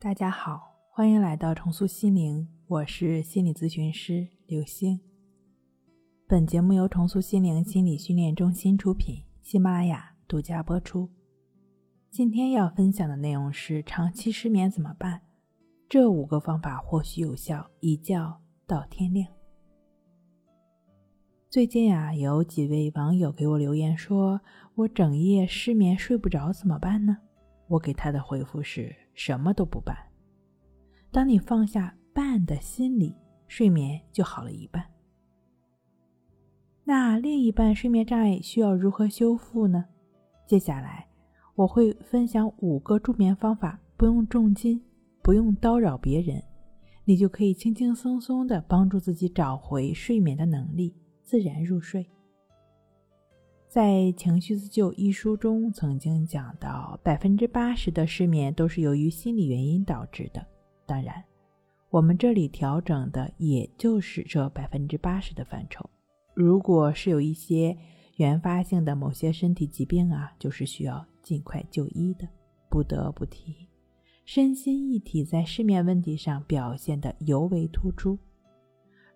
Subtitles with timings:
[0.00, 5.00] 大家好，欢迎来到重塑心灵，我是心理咨询师刘星。
[6.28, 11.10] 本节目由重塑心灵心理训练中心出品，喜马拉雅独家播出。
[12.12, 15.20] 今天要分享的内容是长期失眠怎么办？
[15.88, 19.26] 这五个方法或许有效，一觉到天亮。
[21.50, 24.40] 最近啊，有几位网友给我留言说，
[24.76, 27.16] 我整夜失眠睡不着，怎么办呢？
[27.66, 28.94] 我给他的回复是。
[29.18, 29.98] 什么都不办。
[31.10, 33.12] 当你放下办的心理，
[33.48, 34.80] 睡眠就好了一半。
[36.84, 39.86] 那另一半睡眠障碍需要如何修复呢？
[40.46, 41.04] 接下来
[41.56, 44.80] 我会分享五个助眠方法，不用重金，
[45.20, 46.40] 不用叨扰别人，
[47.04, 52.08] 你就可以轻轻松松的帮助自己找回睡眠的能力，自然入睡。
[53.68, 60.44] 在《情绪自救》一书中，曾经讲到，百分之八十的失眠都是由于心理原因导致的。
[60.86, 61.22] 当然，
[61.90, 65.84] 我们这里调整的也就是这百分之八十的范畴。
[66.32, 67.76] 如果是有一些
[68.16, 72.26] 原发性的某些身体疾病啊，就是需要尽快就医的。
[72.70, 73.54] 不得不提，
[74.24, 78.18] 身心一体在失眠问题上表现的尤为突出。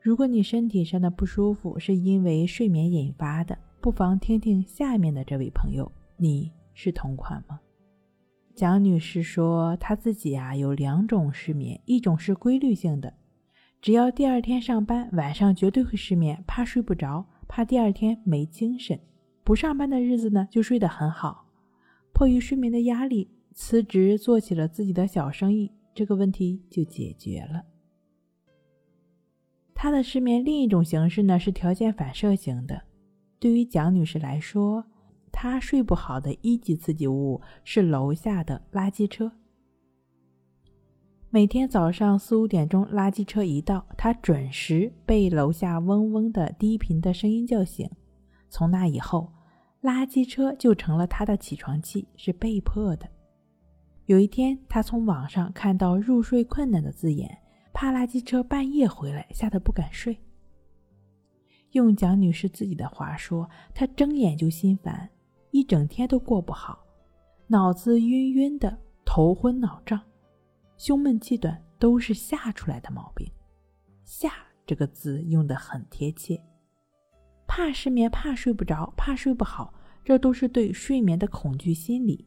[0.03, 7.58] 如果你身体上的不舒服是因为睡眠引发的，不妨听听下面的这位朋友，你是同款吗？
[8.55, 13.12] 蒋女士说，她自己啊有两种失眠，一种是规律性的，
[13.80, 18.97] 只要第二天上班，晚上绝对会失眠，怕睡不着，怕第二天没精神；
[19.42, 21.44] 不上班的日子呢，就睡得很好。
[22.12, 27.64] 迫于睡眠的压力，辞职做起了自己的小生意，这个问题就解决了。
[29.75, 32.80] 她的失眠另一种形式呢，是条件反射型的。
[33.42, 34.84] 对于蒋女士来说，
[35.32, 39.32] 她睡不好的一级刺激物是楼下的垃圾车。
[41.28, 47.91] 每天早上四五点钟，垃圾车一到，她准时被楼下嗡嗡的低频的声音叫醒。
[48.48, 49.32] 从那以后，
[49.82, 53.10] 垃圾车就成了她的起床气，是被迫的。
[54.06, 57.38] 有一天，她从网上看到入睡困难的字眼，
[57.72, 60.16] 怕垃圾车半夜回来，吓得不敢睡。
[61.72, 65.09] 用蒋女士自己的话说，她睁眼就心烦，
[65.50, 66.87] 一整天都过不好，
[67.47, 70.00] 脑子晕晕的，头昏脑胀，
[70.77, 73.31] 胸闷气短，都是吓出来的毛病。
[74.05, 74.31] 吓
[74.66, 76.41] 这个字用的很贴切，
[77.47, 79.72] 怕失眠，怕睡不着，怕睡不好，
[80.05, 82.27] 这都是对睡眠的恐惧心理。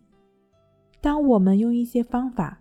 [1.02, 2.60] 当我们用一些方法，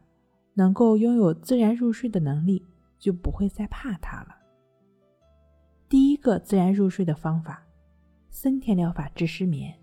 [0.52, 2.62] 能够拥有自然入睡的能力，
[2.98, 4.36] 就不会再怕它了。
[6.24, 7.66] 个自然入睡的方法，
[8.30, 9.74] 森田疗法治失眠。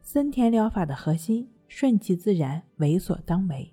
[0.00, 3.72] 森田疗法的核心：顺其自然，为所当为。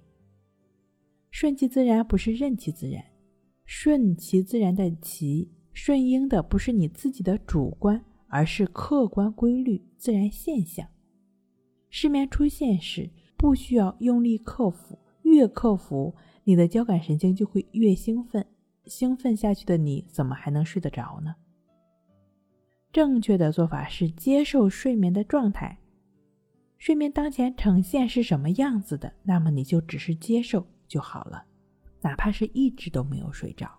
[1.31, 3.03] 顺其自然不是任其自然，
[3.65, 10.87] 顺其自然的其顺应的不是你自己的主观，而是客观规律、自然现象。
[11.89, 18.45] 失眠出现时，不需要用力克服，越克服，你的交感神经就会越兴奋。
[18.89, 21.35] 兴奋下去的你怎么还能睡得着呢？
[22.91, 25.77] 正确的做法是接受睡眠的状态，
[26.79, 31.45] 睡眠当前呈现是什么样子的，那么你就只是接受就好了，
[32.01, 33.69] 哪怕是一直都没有睡着。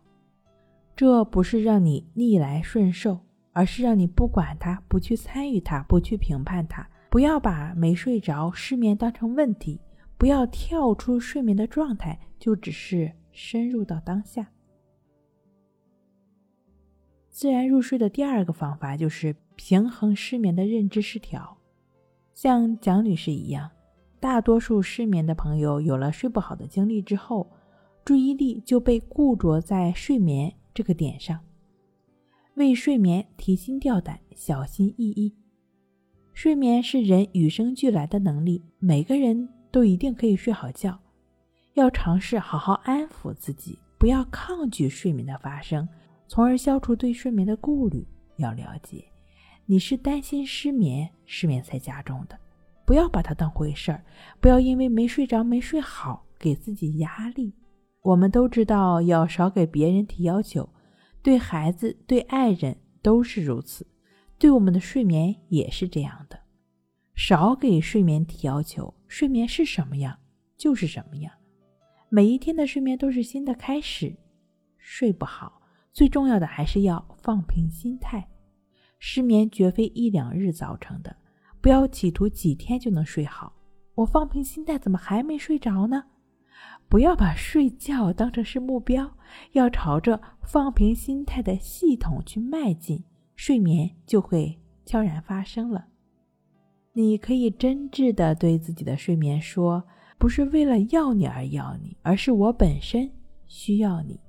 [0.94, 3.18] 这不是让你逆来顺受，
[3.52, 9.80] 而是让你不管它，不去参与它，不去评判它，不要把没睡着、失眠当成问题，
[10.16, 14.46] 不要跳出睡眠的状态，就只是深入到当下。
[17.30, 21.56] 自然入睡的第二个方法就是平衡失眠的认知失调。
[22.34, 23.70] 像蒋女士一样，
[24.18, 27.50] 大多数失眠的朋友有了睡不好的经历之后，
[28.04, 31.38] 注意力就被固着在睡眠这个点上，
[32.54, 35.34] 为睡眠提心吊胆、小心翼翼。
[36.32, 40.98] 睡眠是人与生俱来的能力，每个人都一定可以睡好觉。
[41.74, 45.88] 要尝试好好安抚自己，不要抗拒睡眠的发生。
[46.30, 48.06] 从而消除对睡眠的顾虑。
[48.36, 49.04] 要了解，
[49.66, 52.38] 你是担心失眠，失眠才加重的，
[52.86, 54.04] 不要把它当回事儿，
[54.40, 57.52] 不要因为没睡着、没睡好给自己压力。
[58.02, 60.72] 我们都知道要少给别人提要求，
[61.20, 63.84] 对孩子、对爱人都是如此，
[64.38, 66.38] 对我们的睡眠也是这样的。
[67.16, 70.16] 少给睡眠提要求，睡眠是什么样
[70.56, 71.32] 就是什么样。
[72.08, 74.16] 每一天的睡眠都是新的开始，
[74.78, 75.59] 睡不好。
[75.92, 78.28] 最重要的还是要放平心态，
[78.98, 81.14] 失眠绝非一两日造成的，
[81.60, 83.52] 不要企图几天就能睡好。
[83.94, 86.04] 我放平心态，怎么还没睡着呢？
[86.88, 89.10] 不要把睡觉当成是目标，
[89.52, 93.04] 要朝着放平心态的系统去迈进，
[93.34, 95.86] 睡眠就会悄然发生了。
[96.92, 99.84] 你可以真挚的对自己的睡眠说
[100.18, 103.10] ：“不是为了要你而要你，而是我本身
[103.46, 104.20] 需要你。”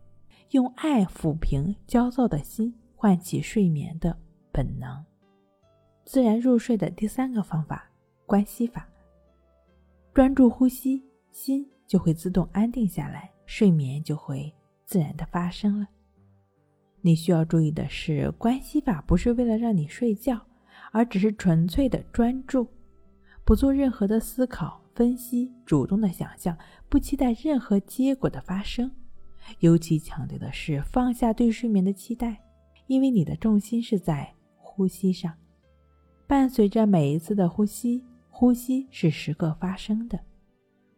[0.51, 4.18] 用爱抚平焦躁的心，唤起睡眠的
[4.51, 5.03] 本能。
[6.03, 7.89] 自然入睡的第三个方法——
[8.27, 8.88] 关系法。
[10.13, 11.68] 专注呼吸，心。
[11.88, 14.53] 就会自动安定下来，睡眠就会
[14.86, 15.86] 自然的发生了。
[17.01, 20.39] 你需要注意的是，关系法不是为了让你睡觉，
[20.94, 22.65] 而只是纯粹的专注，
[23.44, 26.57] 不做任何的思考、分析，主动的想象，
[26.88, 28.89] 不期待任何结果的发生。
[29.59, 32.42] 尤其强调的是放下对睡眠的期待，
[32.88, 35.33] 因为你的重心是在呼吸上，
[36.27, 40.19] 伴随着每一次的呼吸，呼吸是时刻发生的。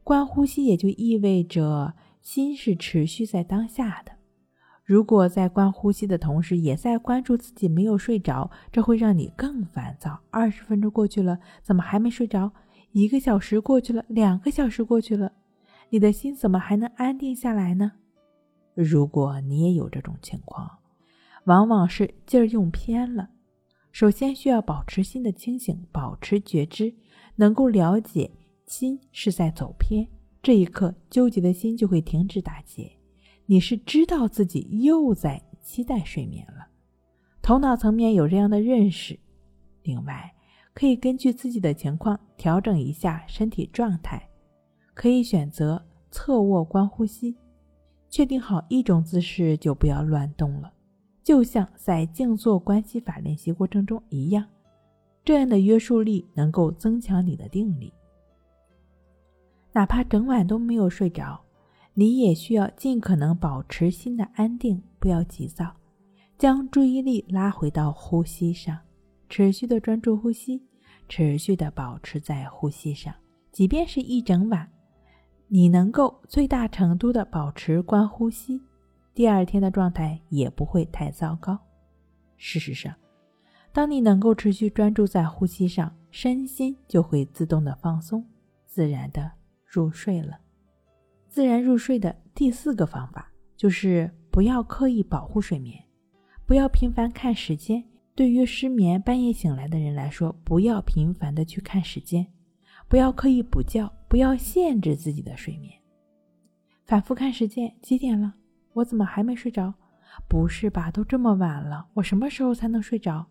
[0.04, 4.12] 观呼吸也就意味着心是持续在当下的。
[4.86, 10.20] 如果在观呼吸的同时，也在关注自己没有睡着，这会让你更烦躁。
[10.30, 12.52] 二十分钟过去了，怎么还没睡着？
[12.92, 15.32] 一个小时过去了，两个小时过去了，
[15.90, 17.94] 你的心怎么还能安定下来呢？
[18.74, 20.70] 如果你也有这种情况，
[21.46, 23.30] 往往是劲儿用偏了。
[23.92, 26.94] 首先需要保持心的清醒，保持觉知，
[27.36, 28.32] 能够了解。
[28.66, 30.08] 心是在走偏，
[30.42, 32.92] 这一刻纠结的心就会停止打结。
[33.46, 36.66] 你是知道自己又在期待睡眠了，
[37.42, 39.20] 头脑层面有这样的认识。
[39.84, 40.34] 另外，
[40.74, 44.28] 可以根据自己的情况调整一下身体状态，
[44.96, 47.36] 可以选择侧卧观呼吸，
[48.14, 50.72] 确定好一种姿势就不要乱动了，
[51.24, 54.46] 就像在静坐关系法练习过程中一样。
[55.26, 57.92] 这样的约束力能够增强你的定力。
[59.72, 61.42] 哪怕整晚都没有睡着，
[61.96, 65.76] 你也需要尽可能保持心的安定，不要急躁，
[66.38, 68.78] 将注意力拉回到呼吸上，
[69.28, 70.62] 持续的专注呼吸，
[71.10, 73.12] 持续的保持在呼吸上。
[73.52, 74.70] 即便是一整晚，
[75.54, 78.60] 你能够最大程度的保持观呼吸，
[79.14, 81.56] 第二天的状态也不会太糟糕。
[82.38, 82.92] 事实上，
[83.72, 88.26] 当你能够持续专注在呼吸上，身心就会自动的放松，
[88.66, 89.32] 自然的。
[89.64, 90.40] 入睡了，
[91.30, 95.80] 自然入睡的第四个方法就是不要刻意保护睡眠，
[96.48, 97.84] 不要频繁看时间。
[98.16, 102.26] 对于失眠半夜醒来的人来说，不要频繁的去看时间，
[102.88, 105.74] 不要刻意补觉，不要限制自己的睡眠。
[106.86, 108.36] 反复看时间，几点了？
[108.74, 109.74] 我怎么还没睡着？
[110.30, 113.26] 不是吧，都这么晚了，我什么时候才能睡着？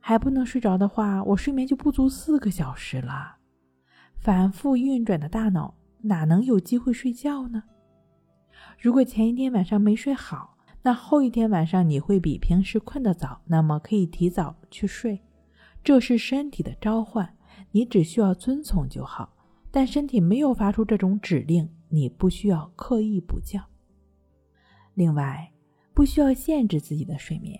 [0.00, 3.36] 还不能睡着的话，我睡眠就不足四个小时了。
[4.18, 7.62] 反复运转的大脑哪能有机会睡觉呢？
[8.78, 15.22] 如果前一天晚上没睡好，那后一天晚上你会比平时困得早，那么可以提早去睡，
[15.82, 17.34] 这是身体的召唤，
[17.72, 19.34] 你只需要遵从就好。
[19.70, 23.58] 但身体没有发出这种指令，你不需要刻意补觉。
[24.94, 25.50] 另外，
[25.94, 27.58] 不需要限制自己的睡眠，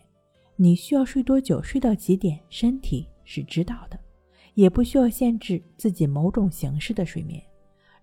[0.57, 3.99] 你需要睡多久、睡到几点，身体是知道的。
[4.55, 7.43] 也不需要限制自己某种形式的睡眠。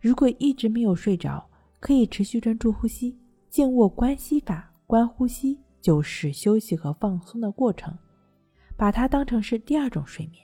[0.01, 1.47] 如果一直没有睡着，
[1.79, 3.15] 可以持续专注呼吸，
[3.51, 7.95] 静卧观息法，观呼吸就是休息和放松的过程，
[8.75, 10.43] 把它当成是第二种睡眠。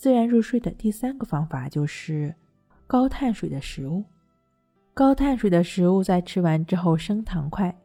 [0.00, 2.34] 自然入睡的第三个方法就是
[2.86, 4.02] 高碳水的食物。
[4.94, 7.78] 高碳水的食物在吃完之后升糖快。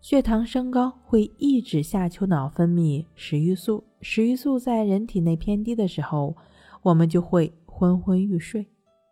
[0.00, 6.36] 血糖升高会抑制下丘脑分泌食欲素，食欲素在人体内偏低的时候，
[6.82, 8.66] 我们就会昏昏欲睡，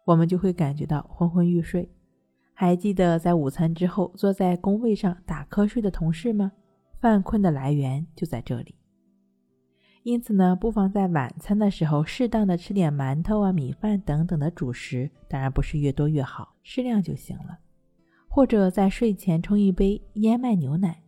[0.05, 1.89] 我们就会感觉到昏昏欲睡。
[2.55, 6.51] 还记得在午餐之后坐在工位上打瞌睡的同事吗？
[6.99, 8.75] 犯困的来源就在这里。
[10.05, 17.59] 因此呢，不妨在晚餐的时候适当的吃点馒头啊、米饭等等的主食，当然不是越多越好，适量就行了。
[18.29, 21.03] 或者在睡前冲一杯燕麦牛奶，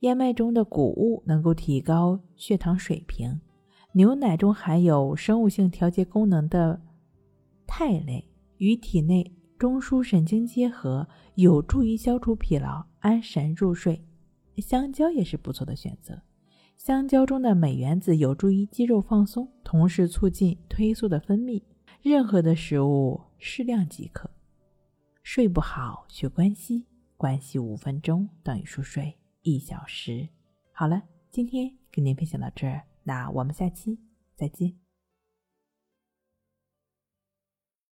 [0.00, 3.40] 燕麦中的谷物能够提高血糖水平，
[3.92, 6.80] 牛奶中含有生物性调节功能的
[7.66, 14.04] 肽类，与体内中枢神经结合，有助于消除疲劳、安神入睡。
[14.58, 16.22] 香蕉也是不错的选择，
[16.84, 21.62] 香蕉中的镁原子有助于肌肉放松，同时促进褪素的分泌。
[22.02, 24.28] 任何的食物适量即可。
[25.22, 26.84] 睡不好，学关系，
[27.16, 30.28] 关系五分钟等于熟睡一小时。
[30.72, 34.00] 好了，今天跟您分享到这儿，那我们下期
[34.34, 34.81] 再见。